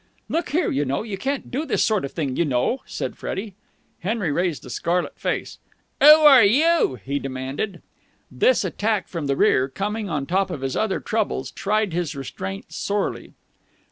[0.29, 3.53] "'Look here, you know, you can't do this sort of thing, you know!" said Freddie.
[3.99, 5.59] Henry raised a scarlet face.
[6.01, 7.83] "'Oo are you?" he demanded.
[8.31, 12.73] This attack from the rear, coming on top of his other troubles, tried his restraint
[12.73, 13.33] sorely.